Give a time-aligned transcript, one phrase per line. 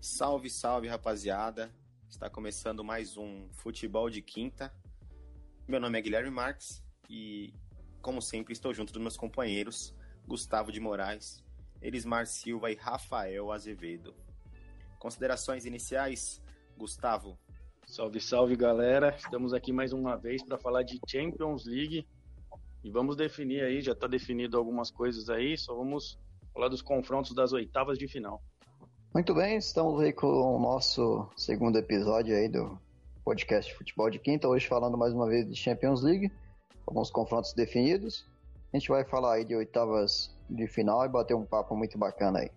[0.00, 1.70] Salve, salve, rapaziada.
[2.08, 4.72] Está começando mais um Futebol de Quinta.
[5.68, 7.52] Meu nome é Guilherme Marques e,
[8.00, 9.94] como sempre, estou junto dos meus companheiros
[10.26, 11.44] Gustavo de Moraes,
[11.80, 14.14] Elismar Silva e Rafael Azevedo.
[14.98, 16.42] Considerações iniciais,
[16.76, 17.38] Gustavo?
[17.86, 19.14] Salve, salve, galera.
[19.16, 22.06] Estamos aqui mais uma vez para falar de Champions League
[22.86, 26.16] e vamos definir aí, já está definido algumas coisas aí, só vamos
[26.54, 28.40] falar dos confrontos das oitavas de final.
[29.12, 32.78] Muito bem, estamos aí com o nosso segundo episódio aí do
[33.24, 36.30] podcast Futebol de Quinta, hoje falando mais uma vez de Champions League,
[36.86, 38.24] alguns confrontos definidos.
[38.72, 42.38] A gente vai falar aí de oitavas de final e bater um papo muito bacana
[42.38, 42.50] aí.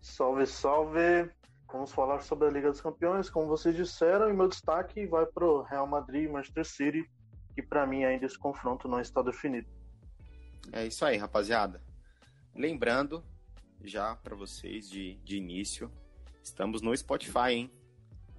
[0.00, 1.28] Salve, salve!
[1.72, 5.44] Vamos falar sobre a Liga dos Campeões, como vocês disseram, e meu destaque vai para
[5.44, 7.10] o Real Madrid e Manchester City,
[7.60, 9.68] que para mim ainda esse confronto não está definido.
[10.72, 11.82] É isso aí, rapaziada.
[12.54, 13.24] Lembrando,
[13.82, 15.90] já para vocês de, de início,
[16.42, 17.70] estamos no Spotify, hein?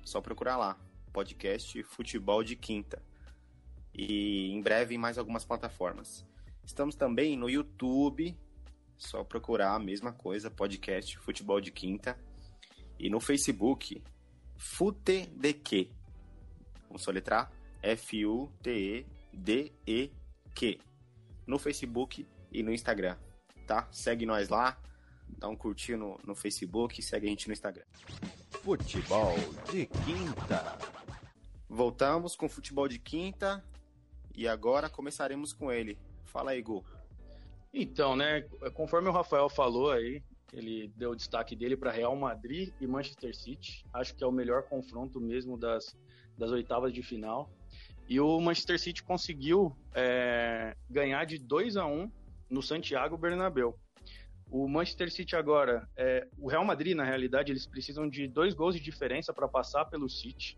[0.03, 0.77] Só procurar lá,
[1.14, 3.02] podcast Futebol de Quinta.
[3.94, 6.25] E em breve em mais algumas plataformas.
[6.64, 8.38] Estamos também no YouTube,
[8.97, 12.17] só procurar a mesma coisa, podcast Futebol de Quinta.
[12.97, 14.02] E no Facebook,
[14.58, 15.92] FUTEDQ.
[16.88, 17.52] Vamos soletrar?
[17.81, 19.01] F-U-T-E-D-E-Q.
[21.47, 23.17] No Facebook e no Instagram,
[23.65, 23.87] tá?
[23.91, 24.77] Segue nós lá,
[25.37, 27.85] dá um curtir no, no Facebook e segue a gente no Instagram.
[28.49, 29.35] Futebol
[29.71, 30.77] de Quinta.
[31.67, 33.63] Voltamos com Futebol de Quinta
[34.35, 35.97] e agora começaremos com ele.
[36.25, 36.85] Fala aí, Gu.
[37.73, 38.41] Então, né,
[38.73, 40.21] conforme o Rafael falou aí,
[40.53, 43.85] ele deu o destaque dele para Real Madrid e Manchester City.
[43.93, 45.95] Acho que é o melhor confronto mesmo das,
[46.37, 47.49] das oitavas de final.
[48.07, 52.11] E o Manchester City conseguiu é, ganhar de 2 a 1
[52.49, 53.77] no Santiago Bernabéu.
[54.49, 58.75] O Manchester City agora, é, o Real Madrid, na realidade, eles precisam de dois gols
[58.75, 60.58] de diferença para passar pelo City,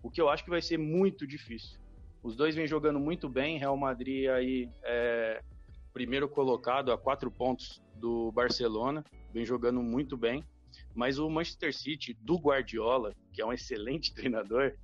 [0.00, 1.80] o que eu acho que vai ser muito difícil.
[2.22, 5.42] Os dois vêm jogando muito bem, Real Madrid aí é
[5.92, 10.44] primeiro colocado a quatro pontos do Barcelona, vem jogando muito bem,
[10.94, 14.74] mas o Manchester City do Guardiola, que é um excelente treinador,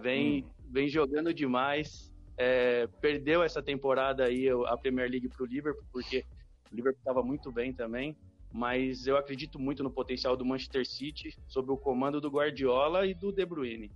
[0.00, 2.12] vem, vem jogando demais.
[2.36, 6.24] É, perdeu essa temporada aí a Premier League para o Liverpool, porque
[6.70, 8.16] o Liverpool estava muito bem também,
[8.52, 13.14] mas eu acredito muito no potencial do Manchester City sob o comando do Guardiola e
[13.14, 13.90] do De Bruyne,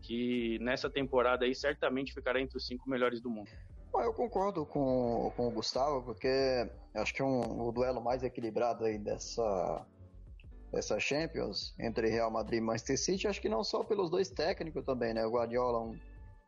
[0.00, 3.50] que nessa temporada aí certamente ficará entre os cinco melhores do mundo.
[3.94, 8.98] Eu concordo com, com o Gustavo, porque acho que um, o duelo mais equilibrado aí
[8.98, 9.86] dessa,
[10.72, 14.82] dessa Champions entre Real Madrid e Manchester City, acho que não só pelos dois técnicos
[14.84, 15.26] também, né?
[15.26, 15.98] O Guardiola um,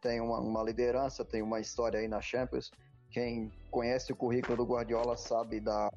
[0.04, 2.70] tem uma, uma liderança, tem uma história aí na Champions.
[3.10, 5.88] Quem conhece o currículo do Guardiola sabe da,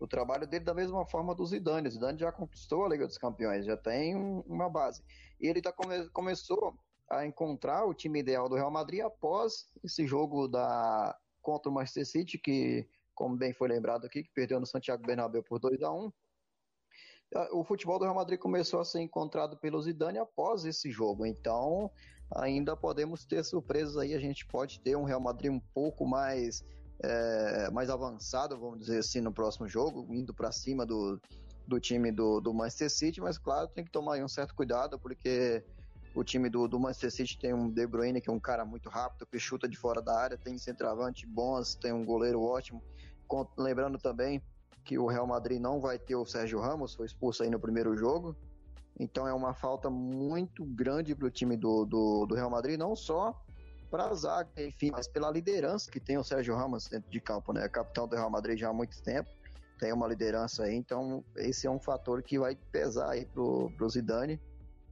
[0.00, 1.86] do trabalho dele da mesma forma do Zidane.
[1.86, 5.00] O Zidane já conquistou a Liga dos Campeões, já tem um, uma base.
[5.40, 6.74] E ele tá come, começou
[7.08, 12.04] a encontrar o time ideal do Real Madrid após esse jogo da contra o Manchester
[12.04, 12.84] City, que,
[13.14, 16.10] como bem foi lembrado aqui, que perdeu no Santiago Bernabéu por 2 a 1
[17.52, 21.90] o futebol do Real Madrid começou a ser encontrado pelo Zidane após esse jogo, então
[22.34, 26.64] ainda podemos ter surpresas aí, a gente pode ter um Real Madrid um pouco mais
[27.02, 31.20] é, mais avançado, vamos dizer assim, no próximo jogo, indo para cima do,
[31.66, 35.62] do time do, do Manchester City, mas claro, tem que tomar um certo cuidado, porque
[36.14, 38.88] o time do, do Manchester City tem um De Bruyne, que é um cara muito
[38.88, 42.82] rápido, que chuta de fora da área, tem centroavante bons, tem um goleiro ótimo.
[43.58, 44.42] Lembrando também
[44.84, 47.94] que o Real Madrid não vai ter o Sérgio Ramos, foi expulso aí no primeiro
[47.96, 48.34] jogo.
[48.98, 52.96] Então é uma falta muito grande para o time do, do, do, Real Madrid, não
[52.96, 53.38] só
[53.90, 57.52] para a zaga, enfim, mas pela liderança que tem o Sérgio Ramos dentro de campo,
[57.52, 57.64] né?
[57.64, 59.28] É capitão do Real Madrid já há muito tempo,
[59.78, 63.88] tem uma liderança aí, então esse é um fator que vai pesar aí pro, pro
[63.88, 64.40] Zidane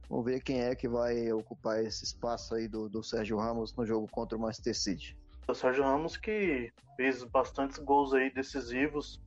[0.09, 3.85] Vamos ver quem é que vai ocupar esse espaço aí do, do Sérgio Ramos no
[3.85, 5.17] jogo contra o Manchester City.
[5.47, 9.19] O Sérgio Ramos que fez bastantes gols aí decisivos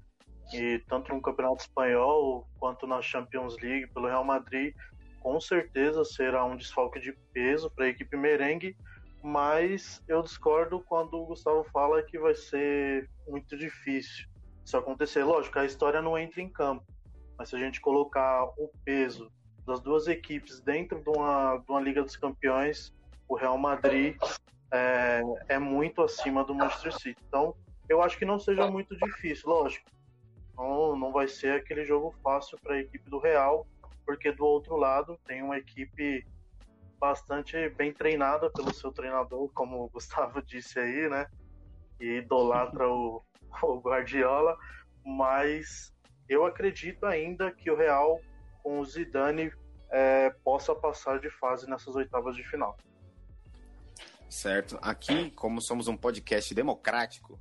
[0.52, 4.74] e tanto no Campeonato Espanhol quanto na Champions League pelo Real Madrid,
[5.20, 8.76] com certeza será um desfalque de peso para a equipe merengue,
[9.22, 14.26] mas eu discordo quando o Gustavo fala que vai ser muito difícil
[14.64, 15.24] isso acontecer.
[15.24, 16.84] Lógico, a história não entra em campo,
[17.36, 19.30] mas se a gente colocar o peso
[19.66, 22.94] das duas equipes dentro de uma, de uma Liga dos Campeões,
[23.28, 24.16] o Real Madrid
[24.72, 27.20] é, é muito acima do Manchester City.
[27.26, 27.54] Então,
[27.88, 29.90] eu acho que não seja muito difícil, lógico.
[30.58, 33.64] Não, não vai ser aquele jogo fácil para a equipe do Real,
[34.04, 36.26] porque do outro lado tem uma equipe
[36.98, 41.28] bastante bem treinada pelo seu treinador, como o Gustavo disse aí, né?
[42.00, 43.22] E idolatra o,
[43.62, 44.58] o Guardiola,
[45.04, 45.94] mas
[46.28, 48.20] eu acredito ainda que o Real
[48.62, 49.52] com o Zidane
[49.90, 52.76] é, possa passar de fase nessas oitavas de final.
[54.28, 54.76] Certo.
[54.82, 57.40] Aqui, como somos um podcast democrático,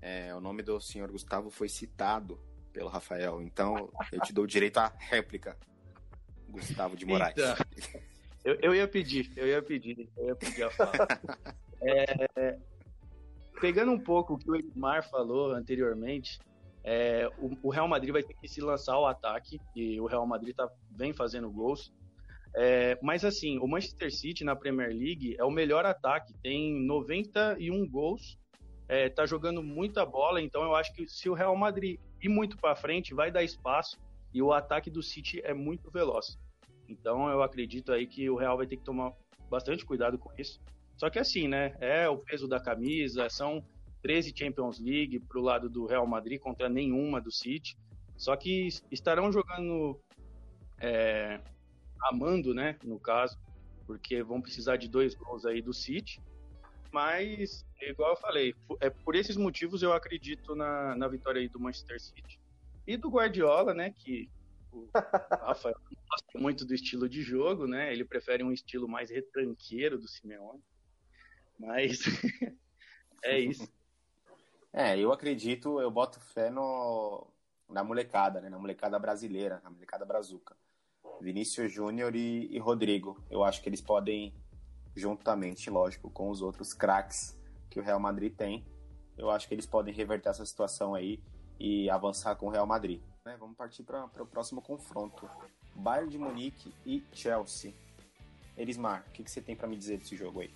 [0.00, 2.40] é, o nome do senhor Gustavo foi citado
[2.72, 5.56] pelo Rafael, então eu te dou o direito à réplica,
[6.48, 7.34] Gustavo de Moraes.
[7.36, 7.54] Então,
[8.44, 10.92] eu, eu, ia pedir, eu ia pedir, eu ia pedir a fala.
[11.82, 12.58] é,
[13.60, 16.40] pegando um pouco o que o Edmar falou anteriormente,
[16.84, 20.26] é, o, o, Real Madrid vai ter que se lançar ao ataque, e o Real
[20.26, 21.92] Madrid tá, vem fazendo gols.
[22.54, 27.88] É, mas assim, o Manchester City na Premier League é o melhor ataque, tem 91
[27.88, 28.36] gols,
[28.88, 32.56] é, tá jogando muita bola, então eu acho que se o Real Madrid ir muito
[32.56, 33.98] para frente, vai dar espaço,
[34.32, 36.38] e o ataque do City é muito veloz.
[36.88, 39.12] Então eu acredito aí que o Real vai ter que tomar
[39.50, 40.60] bastante cuidado com isso.
[40.96, 41.74] Só que assim, né?
[41.80, 43.64] É o peso da camisa, são
[44.02, 47.76] 13 Champions League para o lado do Real Madrid contra nenhuma do City.
[48.16, 49.98] Só que estarão jogando
[50.80, 51.40] é,
[52.02, 52.76] amando, né?
[52.84, 53.38] No caso,
[53.86, 56.20] porque vão precisar de dois gols aí do City.
[56.92, 61.58] Mas, igual eu falei, é por esses motivos eu acredito na, na vitória aí do
[61.58, 62.38] Manchester City.
[62.86, 63.90] E do Guardiola, né?
[63.90, 64.30] Que
[64.70, 64.88] o
[65.42, 65.76] Rafael
[66.10, 67.92] gosta muito do estilo de jogo, né?
[67.92, 70.62] Ele prefere um estilo mais retranqueiro do Simeone.
[71.58, 72.00] Mas
[73.24, 73.66] é isso.
[74.72, 77.26] É, eu acredito, eu boto fé no,
[77.68, 78.48] na molecada, né?
[78.48, 80.56] Na molecada brasileira, na molecada brazuca.
[81.20, 83.22] Vinícius Júnior e, e, Rodrigo.
[83.30, 84.34] Eu acho que eles podem,
[84.94, 87.38] juntamente, lógico, com os outros craques
[87.70, 88.64] que o Real Madrid tem,
[89.16, 91.20] eu acho que eles podem reverter essa situação aí
[91.58, 93.00] e avançar com o Real Madrid.
[93.24, 93.36] Né?
[93.38, 95.28] Vamos partir para o próximo confronto.
[95.74, 97.72] Bayern de Munique e Chelsea.
[98.56, 100.52] Elismar, o que, que você tem para me dizer desse jogo aí?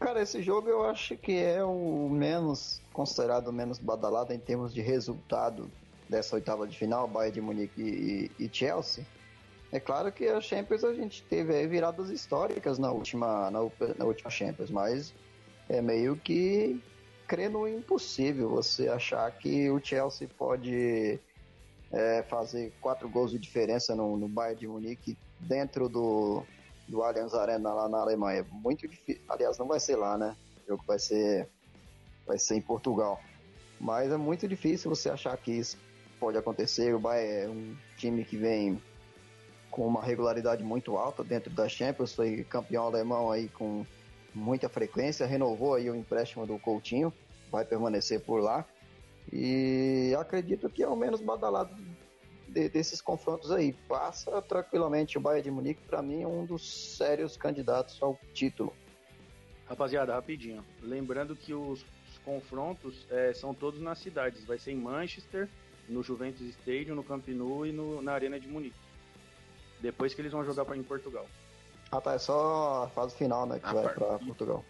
[0.00, 4.80] Cara, esse jogo eu acho que é o menos considerado menos badalado em termos de
[4.80, 5.70] resultado
[6.08, 9.06] dessa oitava de final, Bayern de Munique e, e, Chelsea.
[9.72, 13.60] É claro que a Champions a gente teve viradas históricas na última, na,
[13.96, 15.14] na última Champions, mas
[15.66, 16.78] é meio que
[17.26, 21.18] crer no impossível você achar que o Chelsea pode
[21.90, 26.42] é, fazer quatro gols de diferença no, no Bayern de Munique dentro do,
[26.86, 28.46] do Allianz Arena lá na Alemanha.
[28.50, 29.22] Muito difícil.
[29.26, 30.36] Aliás, não vai ser lá, né?
[30.64, 31.48] O jogo vai ser,
[32.26, 33.18] vai ser em Portugal.
[33.80, 35.78] Mas é muito difícil você achar que isso
[36.20, 36.94] pode acontecer.
[36.94, 38.78] O Bayern é um time que vem
[39.72, 43.84] com uma regularidade muito alta dentro da Champions, foi campeão alemão aí com
[44.34, 47.12] muita frequência, renovou aí o empréstimo do Coutinho,
[47.50, 48.64] vai permanecer por lá.
[49.32, 51.74] E acredito que é o menos badalado
[52.46, 53.72] de, desses confrontos aí.
[53.88, 58.74] Passa tranquilamente o Bayern de Munique, para mim, é um dos sérios candidatos ao título.
[59.66, 60.62] Rapaziada, rapidinho.
[60.82, 64.44] Lembrando que os, os confrontos é, são todos nas cidades.
[64.44, 65.48] Vai ser em Manchester,
[65.88, 68.91] no Juventus Stadium, no Camp Nou e no, na Arena de Munique.
[69.82, 71.26] Depois que eles vão jogar pra, em Portugal.
[71.90, 73.96] Ah tá, é só a fase final, né, que a vai part...
[73.96, 74.64] pra Portugal.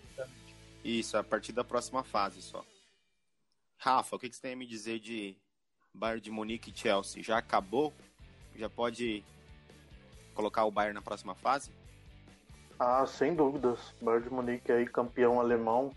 [0.83, 2.65] Isso, a partir da próxima fase só.
[3.77, 5.37] Rafa, o que, que você tem a me dizer de
[5.95, 7.93] Bayern de Munique e Chelsea já acabou?
[8.57, 9.25] Já pode
[10.35, 11.71] colocar o Bayern na próxima fase?
[12.79, 13.95] Ah, sem dúvidas.
[14.01, 15.95] Bayern de Munique aí campeão alemão,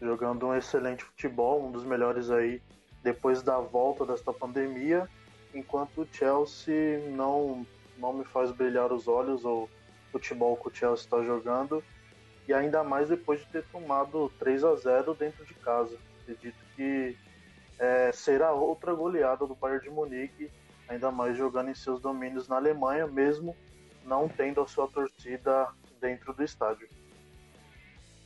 [0.00, 2.62] jogando um excelente futebol, um dos melhores aí
[3.02, 5.08] depois da volta desta pandemia,
[5.54, 7.66] enquanto o Chelsea não
[7.98, 9.68] não me faz brilhar os olhos o
[10.10, 11.82] futebol que o Chelsea está jogando
[12.46, 15.98] e ainda mais depois de ter tomado 3 a 0 dentro de casa.
[16.22, 17.16] Acredito que
[17.78, 20.50] é, será outra goleada do Bayern de Munique,
[20.88, 23.54] ainda mais jogando em seus domínios na Alemanha, mesmo
[24.04, 25.68] não tendo a sua torcida
[26.00, 26.88] dentro do estádio.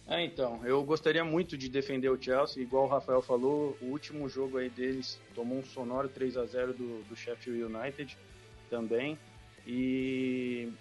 [0.07, 4.29] É, então, eu gostaria muito de defender o Chelsea, igual o Rafael falou, o último
[4.29, 8.17] jogo aí deles tomou um sonoro 3 a 0 do, do Sheffield United
[8.69, 9.19] também,
[9.67, 10.73] e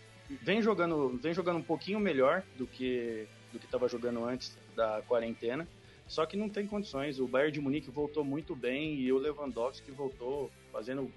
[0.41, 5.01] vem jogando, vem jogando um pouquinho melhor do que do que estava jogando antes da
[5.07, 5.67] quarentena,
[6.07, 7.19] só que não tem condições.
[7.19, 11.11] O Bayern de Munique voltou muito bem e o Lewandowski voltou fazendo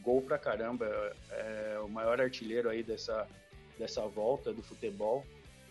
[0.00, 0.86] gol pra caramba.
[1.30, 3.28] É o maior artilheiro aí dessa,
[3.78, 5.24] dessa volta do futebol.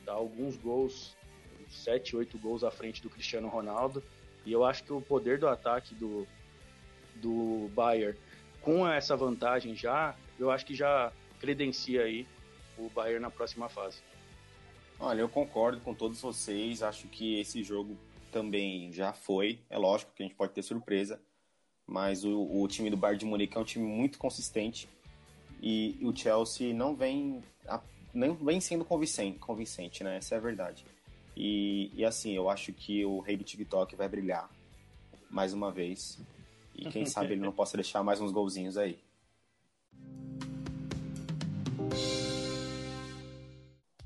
[0.06, 1.16] Dá alguns gols,
[1.70, 4.04] sete, oito gols à frente do Cristiano Ronaldo.
[4.46, 6.28] E eu acho que o poder do ataque do,
[7.16, 8.18] do Bayern,
[8.62, 12.28] com essa vantagem já, eu acho que já credencia aí
[12.78, 13.98] o Bayern na próxima fase.
[15.00, 16.82] Olha, eu concordo com todos vocês.
[16.82, 17.98] Acho que esse jogo
[18.32, 19.60] também já foi.
[19.70, 21.22] É lógico que a gente pode ter surpresa,
[21.86, 24.90] mas o, o time do Bayern de Munique é um time muito consistente
[25.62, 27.42] e o Chelsea não vem,
[28.14, 30.18] não vem sendo convincente, convincente, né?
[30.18, 30.86] Essa é a verdade.
[31.36, 34.50] E, e assim, eu acho que o rei do TikTok vai brilhar.
[35.30, 36.20] mais uma vez.
[36.74, 39.00] E quem sabe ele não possa deixar mais uns golzinhos aí.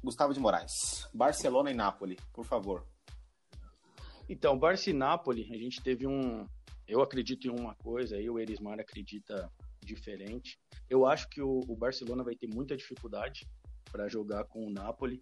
[0.03, 2.85] Gustavo de Moraes, Barcelona e Nápoles, por favor.
[4.29, 6.45] Então, Barça e Nápoles, a gente teve um.
[6.87, 9.51] Eu acredito em uma coisa, aí o Erismar acredita
[9.83, 10.59] diferente.
[10.89, 13.47] Eu acho que o, o Barcelona vai ter muita dificuldade
[13.91, 15.19] para jogar com o Napoli.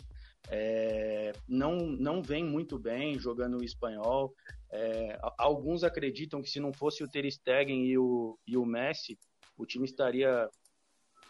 [0.50, 4.34] É, não, não vem muito bem jogando o espanhol.
[4.72, 9.18] É, alguns acreditam que se não fosse o Ter Stegen e o, e o Messi,
[9.58, 10.50] o time estaria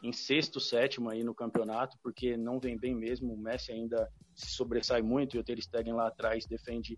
[0.03, 3.33] em sexto, sétimo aí no campeonato, porque não vem bem mesmo.
[3.33, 6.97] O Messi ainda se sobressai muito e o Ter Stegen lá atrás defende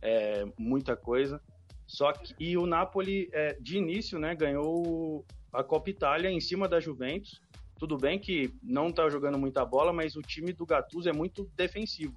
[0.00, 1.40] é, muita coisa.
[1.86, 6.68] Só que e o Napoli é, de início, né, ganhou a Copa Itália em cima
[6.68, 7.40] da Juventus.
[7.78, 11.50] Tudo bem que não está jogando muita bola, mas o time do Gattuso é muito
[11.56, 12.16] defensivo.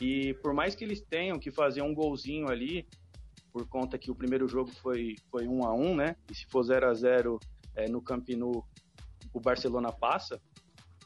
[0.00, 2.86] E por mais que eles tenham que fazer um golzinho ali,
[3.52, 6.16] por conta que o primeiro jogo foi foi um a um, né?
[6.30, 7.40] E se for 0 a 0
[7.74, 8.66] é, no Camp Nou,
[9.32, 10.40] o Barcelona passa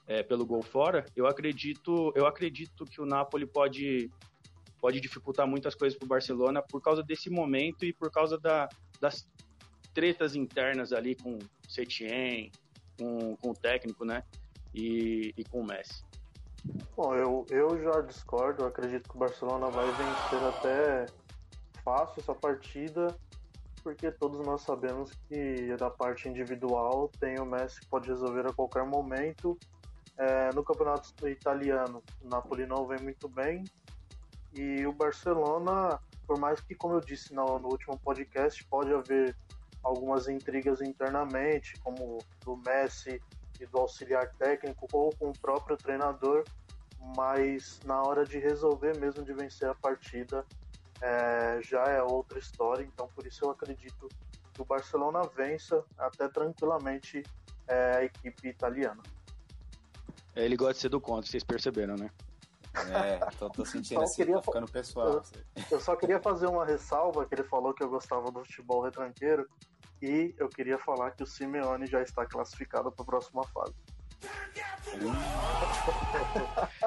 [0.07, 1.05] é, pelo gol fora.
[1.15, 4.11] Eu acredito eu acredito que o Napoli pode
[4.81, 8.69] pode dificultar muitas coisas para o Barcelona por causa desse momento e por causa da,
[9.01, 9.29] das
[9.93, 11.39] tretas internas ali com
[11.69, 12.51] Setien,
[12.99, 14.23] com, com o técnico, né?
[14.75, 16.05] E, e com o Messi.
[16.97, 18.63] Bom, eu, eu já discordo.
[18.63, 21.07] Eu acredito que o Barcelona vai vencer até
[21.85, 23.17] fácil essa partida,
[23.83, 28.53] porque todos nós sabemos que da parte individual tem o Messi que pode resolver a
[28.53, 29.59] qualquer momento.
[30.17, 33.65] É, no campeonato italiano, o Napoli não vem muito bem,
[34.53, 39.37] e o Barcelona, por mais que, como eu disse no, no último podcast, pode haver
[39.83, 43.23] algumas intrigas internamente, como do Messi
[43.61, 46.45] e do auxiliar técnico ou com o próprio treinador,
[47.17, 50.45] mas na hora de resolver mesmo de vencer a partida
[51.01, 52.85] é, já é outra história.
[52.85, 54.09] Então por isso eu acredito
[54.53, 57.23] que o Barcelona vença até tranquilamente
[57.67, 59.03] é, a equipe italiana.
[60.35, 62.11] Ele gosta de ser do contra, vocês perceberam, né?
[62.75, 65.09] É, tô, tô sentindo assim, queria, tô ficando pessoal.
[65.09, 65.23] Eu,
[65.73, 69.49] eu, só queria fazer uma ressalva, que ele falou que eu gostava do futebol retranqueiro,
[70.01, 73.75] e eu queria falar que o Simeone já está classificado para a próxima fase.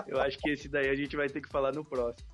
[0.07, 2.27] eu acho que esse daí a gente vai ter que falar no próximo.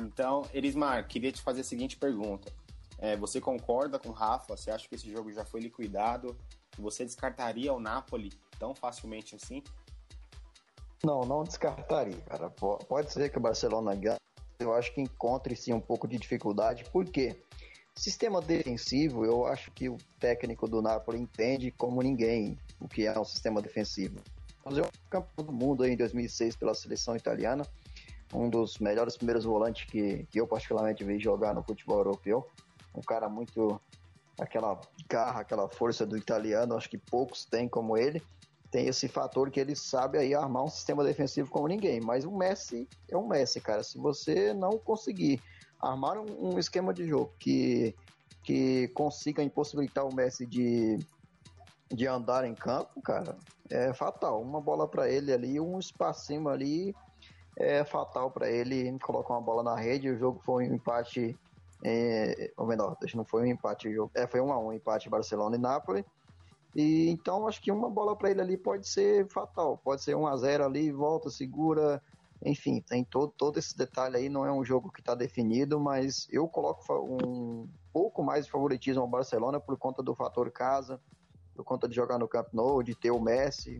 [0.00, 2.52] Então, Erismar, queria te fazer a seguinte pergunta.
[2.98, 4.56] É, você concorda com o Rafa?
[4.56, 6.36] Você acha que esse jogo já foi liquidado?
[6.78, 9.62] Você descartaria o Napoli tão facilmente assim?
[11.04, 12.48] Não, não descartaria, cara.
[12.50, 14.18] Pode ser que o Barcelona ganhe.
[14.60, 16.84] Eu acho que encontre sim um pouco de dificuldade.
[16.90, 17.36] Por quê?
[17.94, 23.18] Sistema defensivo, eu acho que o técnico do Napoli entende como ninguém o que é
[23.18, 24.20] um sistema defensivo.
[24.64, 27.66] É um campeão do mundo aí em 2006 pela seleção italiana,
[28.32, 32.46] um dos melhores primeiros volantes que, que eu particularmente vi jogar no futebol europeu.
[32.94, 33.80] Um cara muito
[34.40, 38.22] aquela garra, aquela força do italiano, acho que poucos têm como ele
[38.72, 42.00] tem esse fator que ele sabe aí armar um sistema defensivo como ninguém.
[42.00, 43.82] Mas o Messi é um Messi, cara.
[43.84, 45.40] Se você não conseguir
[45.78, 47.94] armar um, um esquema de jogo que,
[48.42, 50.98] que consiga impossibilitar o Messi de,
[51.90, 53.36] de andar em campo, cara,
[53.70, 54.40] é fatal.
[54.40, 56.94] Uma bola para ele ali, um espacinho ali
[57.56, 58.98] é fatal para ele.
[59.00, 61.38] Colocar uma bola na rede, o jogo foi um empate.
[61.84, 65.58] É, ou melhor, não foi um empate, é, foi um a um empate Barcelona e
[65.58, 66.04] Nápoles.
[66.74, 70.26] E então acho que uma bola para ele ali pode ser fatal, pode ser 1
[70.26, 72.00] a 0 ali, volta, segura,
[72.44, 76.26] enfim, tem todo, todo esse detalhe aí, não é um jogo que está definido, mas
[76.30, 81.00] eu coloco um pouco mais de favoritismo ao Barcelona por conta do fator casa,
[81.54, 83.78] por conta de jogar no Camp Nou, de ter o Messi,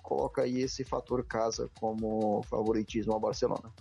[0.00, 3.72] coloca aí esse fator casa como favoritismo ao Barcelona.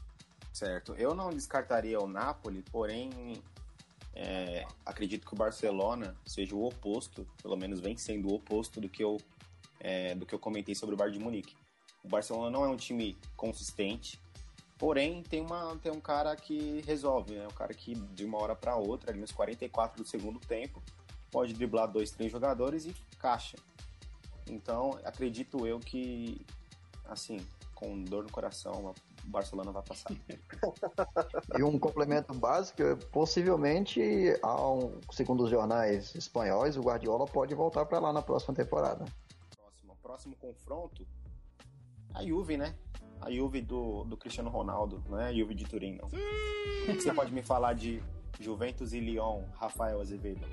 [0.52, 3.42] Certo, eu não descartaria o Napoli, porém
[4.14, 8.90] é, acredito que o Barcelona seja o oposto, pelo menos vem sendo o oposto do
[8.90, 9.18] que eu,
[9.80, 11.56] é, do que eu comentei sobre o Bayern de Munique.
[12.04, 14.20] O Barcelona não é um time consistente,
[14.78, 17.48] porém tem, uma, tem um cara que resolve, né?
[17.48, 20.82] Um cara que de uma hora para outra, ali nos 44 do segundo tempo,
[21.32, 23.58] pode driblar dois, três jogadores e caixa.
[24.48, 26.46] Então, acredito eu que,
[27.06, 27.40] assim,
[27.76, 28.94] com dor no coração,
[29.26, 30.12] o Barcelona vai passar.
[31.58, 34.00] e um complemento básico, possivelmente,
[34.44, 39.06] um, segundo os jornais espanhóis, o Guardiola pode voltar para lá na próxima temporada.
[39.56, 41.08] Próximo, próximo confronto,
[42.14, 42.76] a Juve, né?
[43.20, 46.08] A Juve do, do Cristiano Ronaldo, não é a Juve de Turim, não.
[46.08, 48.02] O que você pode me falar de
[48.40, 50.46] Juventus e Lyon, Rafael Azevedo?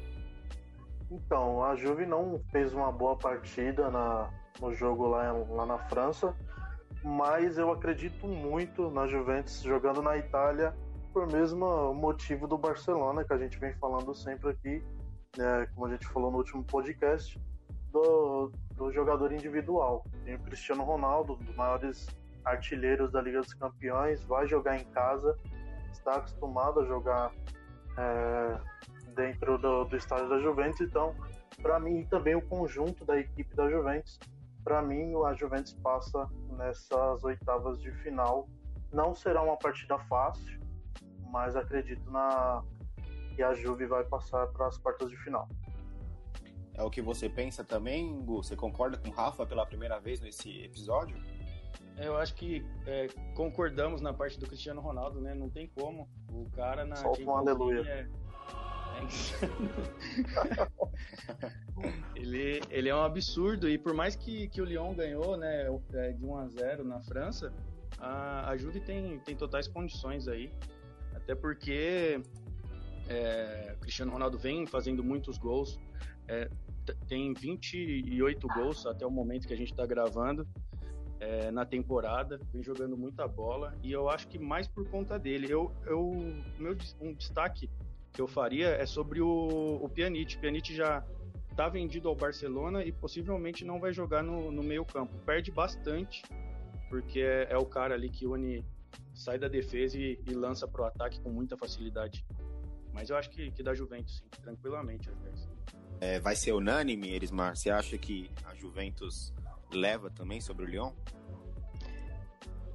[1.11, 6.35] Então, a Juve não fez uma boa partida na, no jogo lá, lá na França
[7.03, 10.75] mas eu acredito muito na Juventus jogando na Itália
[11.13, 14.85] por mesmo motivo do Barcelona, que a gente vem falando sempre aqui,
[15.37, 17.41] né, como a gente falou no último podcast,
[17.91, 20.05] do, do jogador individual.
[20.25, 22.07] Tem o Cristiano Ronaldo, um dos maiores
[22.45, 25.37] artilheiros da Liga dos Campeões, vai jogar em casa,
[25.91, 27.33] está acostumado a jogar
[27.97, 28.61] é,
[29.19, 31.15] dentro do, do estádio da Juventus, então,
[31.61, 34.19] para mim, também o conjunto da equipe da Juventus,
[34.63, 38.49] para mim, a Juventus passa nessas oitavas de final.
[38.93, 40.61] Não será uma partida fácil,
[41.31, 42.63] mas acredito na
[43.35, 45.49] que a Juve vai passar para as quartas de final.
[46.75, 48.43] É o que você pensa também, Gu?
[48.43, 51.17] Você concorda com o Rafa pela primeira vez nesse episódio?
[51.97, 55.35] Eu acho que é, concordamos na parte do Cristiano Ronaldo, né?
[55.35, 56.09] Não tem como.
[56.31, 57.81] O cara na Solta um aleluia.
[57.81, 58.09] É,
[62.15, 66.13] ele, ele é um absurdo e por mais que, que o Lyon ganhou, né, é,
[66.13, 67.53] de 1 a 0 na França,
[67.99, 70.53] a, a Juve tem, tem totais condições aí.
[71.15, 72.21] Até porque
[73.09, 75.79] é, Cristiano Ronaldo vem fazendo muitos gols.
[76.27, 76.49] É,
[77.07, 80.47] tem 28 gols até o momento que a gente está gravando
[81.21, 85.51] é, na temporada, vem jogando muita bola e eu acho que mais por conta dele.
[85.51, 86.13] Eu, eu
[86.59, 87.69] meu um destaque
[88.19, 90.39] que eu faria é sobre o, o Pjanic.
[90.39, 91.05] Pjanic já
[91.53, 95.17] está vendido ao Barcelona e possivelmente não vai jogar no, no meio campo.
[95.25, 96.25] Perde bastante
[96.91, 98.65] porque é, é, o cara ali que une
[99.15, 102.27] sai da defesa e, e lança para o ataque com muita facilidade.
[102.93, 105.09] Mas eu acho que, que dá Juventus, sim, tranquilamente.
[106.01, 107.57] É, vai ser unânime, Erismar?
[107.57, 109.33] Você acha que a Juventus
[109.73, 110.93] leva também sobre o Lyon?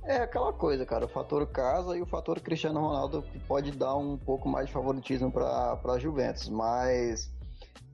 [0.06, 3.96] É aquela coisa, cara, o fator casa e o fator Cristiano Ronaldo que pode dar
[3.96, 7.32] um pouco mais de favoritismo para a Juventus, mas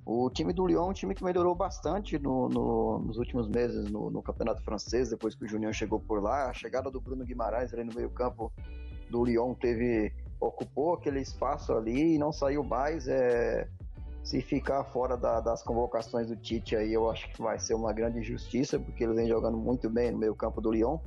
[0.03, 3.91] o time do Lyon é um time que melhorou bastante no, no, nos últimos meses
[3.91, 7.23] no, no, campeonato francês, depois que o Junior chegou por lá, a chegada do Bruno
[7.23, 8.51] Guimarães ali no meio campo
[9.07, 13.67] do Lyon teve ocupou aquele espaço ali e não saiu mais, é,
[14.23, 17.93] se ficar fora da, das convocações do Tite aí, eu acho que vai ser uma
[17.93, 20.97] grande injustiça, porque ele vem jogando muito bem no meio campo do Lyon.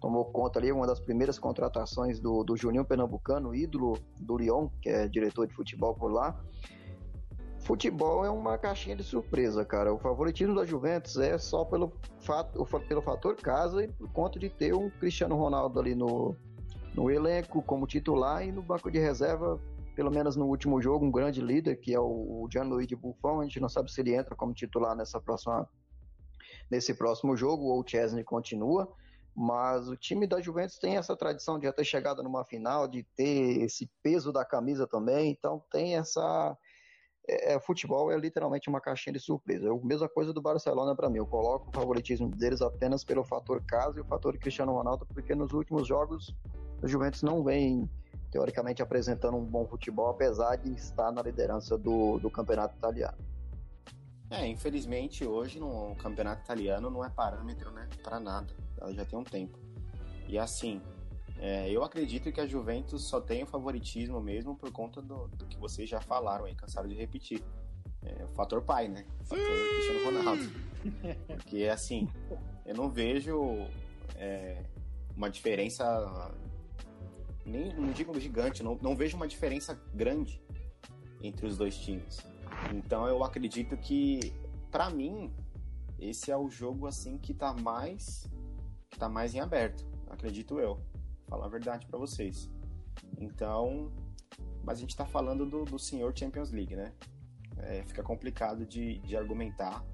[0.00, 4.88] Tomou conta ali, uma das primeiras contratações do, do Juninho Pernambucano, ídolo do Lyon, que
[4.88, 6.38] é diretor de futebol por lá.
[7.60, 9.92] Futebol é uma caixinha de surpresa, cara.
[9.92, 14.48] O favoritismo da Juventus é só pelo, fato, pelo fator casa e por conta de
[14.48, 16.34] ter um Cristiano Ronaldo ali no,
[16.94, 19.60] no elenco como titular e no banco de reserva
[19.94, 23.40] pelo menos no último jogo, um grande líder, que é o Gianluigi Buffon.
[23.40, 25.68] A gente não sabe se ele entra como titular nessa próxima,
[26.70, 28.90] nesse próximo jogo ou o Chesney continua.
[29.34, 33.04] Mas o time da Juventus tem essa tradição de já ter chegado numa final, de
[33.16, 35.30] ter esse peso da camisa também.
[35.30, 36.56] Então tem essa.
[37.28, 39.68] É, é futebol é literalmente uma caixinha de surpresa.
[39.68, 41.18] É a mesma coisa do Barcelona para mim.
[41.18, 45.34] Eu coloco o favoritismo deles apenas pelo fator casa e o fator Cristiano Ronaldo, porque
[45.34, 46.34] nos últimos jogos
[46.82, 47.88] o Juventus não vem
[48.30, 53.29] teoricamente apresentando um bom futebol, apesar de estar na liderança do, do campeonato italiano.
[54.30, 58.54] É, infelizmente hoje no campeonato italiano não é parâmetro, né, para nada.
[58.80, 59.58] Ela já tem um tempo.
[60.28, 60.80] E assim,
[61.38, 65.46] é, eu acredito que a Juventus só tem o favoritismo mesmo por conta do, do
[65.46, 67.42] que vocês já falaram aí, cansaram de repetir.
[68.02, 69.04] É, o fator pai, né?
[69.20, 70.42] O fator Cristiano Ronaldo.
[71.36, 72.08] Porque assim,
[72.64, 73.66] eu não vejo
[74.16, 74.62] é,
[75.16, 76.32] uma diferença
[77.44, 80.40] nem não digo gigante, não, não vejo uma diferença grande
[81.22, 82.18] entre os dois times.
[82.74, 84.32] Então eu acredito que,
[84.70, 85.32] para mim,
[85.98, 88.28] esse é o jogo assim que tá mais
[88.90, 90.80] que tá mais em aberto, acredito eu.
[91.28, 92.50] Falar a verdade para vocês.
[93.18, 93.92] Então,
[94.64, 96.92] mas a gente tá falando do, do senhor Champions League, né?
[97.58, 99.84] É, fica complicado de, de argumentar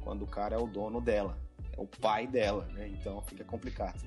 [0.00, 1.38] quando o cara é o dono dela,
[1.76, 2.88] é o pai dela, né?
[2.88, 4.00] Então fica complicado.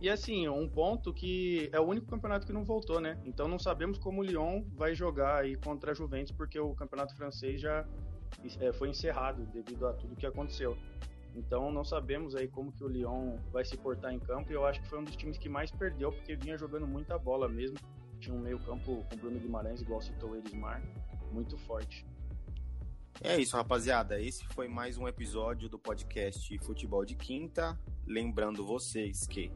[0.00, 3.20] E assim, um ponto que é o único campeonato que não voltou, né?
[3.24, 7.16] Então não sabemos como o Lyon vai jogar aí contra a Juventus, porque o campeonato
[7.16, 7.84] francês já
[8.60, 10.78] é, foi encerrado devido a tudo que aconteceu.
[11.34, 14.64] Então não sabemos aí como que o Lyon vai se portar em campo e eu
[14.64, 17.76] acho que foi um dos times que mais perdeu porque vinha jogando muita bola mesmo.
[18.20, 20.80] Tinha um meio campo com Bruno Guimarães, igual citou o Erismar,
[21.32, 22.06] muito forte.
[23.20, 24.20] É isso, rapaziada.
[24.20, 27.76] Esse foi mais um episódio do podcast Futebol de Quinta.
[28.06, 29.50] Lembrando vocês que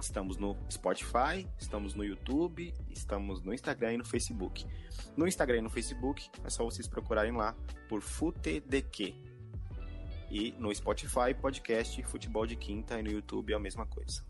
[0.00, 4.64] Estamos no Spotify, estamos no YouTube, estamos no Instagram e no Facebook.
[5.16, 7.56] No Instagram e no Facebook é só vocês procurarem lá
[7.88, 9.14] por FuteDQ.
[10.30, 14.24] E no Spotify, podcast Futebol de Quinta e no YouTube é a mesma coisa.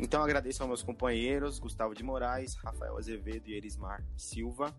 [0.00, 4.74] Então agradeço aos meus companheiros, Gustavo de Moraes, Rafael Azevedo e Erismar Silva.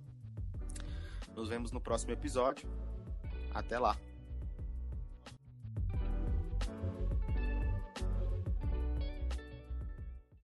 [1.35, 2.67] Nos vemos no próximo episódio.
[3.53, 3.97] Até lá!